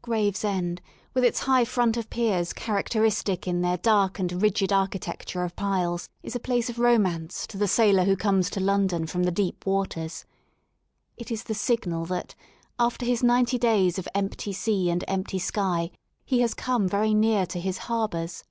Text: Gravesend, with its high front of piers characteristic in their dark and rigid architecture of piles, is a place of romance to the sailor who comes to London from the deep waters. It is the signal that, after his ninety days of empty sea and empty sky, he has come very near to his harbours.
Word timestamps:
Gravesend, 0.00 0.80
with 1.12 1.24
its 1.24 1.40
high 1.40 1.66
front 1.66 1.98
of 1.98 2.08
piers 2.08 2.54
characteristic 2.54 3.46
in 3.46 3.60
their 3.60 3.76
dark 3.76 4.18
and 4.18 4.40
rigid 4.40 4.72
architecture 4.72 5.44
of 5.44 5.54
piles, 5.56 6.08
is 6.22 6.34
a 6.34 6.40
place 6.40 6.70
of 6.70 6.78
romance 6.78 7.46
to 7.48 7.58
the 7.58 7.68
sailor 7.68 8.04
who 8.04 8.16
comes 8.16 8.48
to 8.48 8.60
London 8.60 9.06
from 9.06 9.24
the 9.24 9.30
deep 9.30 9.66
waters. 9.66 10.24
It 11.18 11.30
is 11.30 11.42
the 11.44 11.52
signal 11.54 12.06
that, 12.06 12.34
after 12.78 13.04
his 13.04 13.22
ninety 13.22 13.58
days 13.58 13.98
of 13.98 14.08
empty 14.14 14.54
sea 14.54 14.88
and 14.88 15.04
empty 15.06 15.38
sky, 15.38 15.90
he 16.24 16.40
has 16.40 16.54
come 16.54 16.88
very 16.88 17.12
near 17.12 17.44
to 17.44 17.60
his 17.60 17.76
harbours. 17.84 18.42